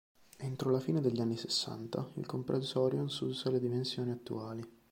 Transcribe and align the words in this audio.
Entro 0.39 0.71
la 0.71 0.79
fine 0.79 0.99
degli 0.99 1.21
anni 1.21 1.37
sessanta 1.37 2.09
il 2.15 2.25
comprensorio 2.25 3.03
assunse 3.03 3.51
le 3.51 3.59
dimensioni 3.59 4.09
attuali. 4.09 4.67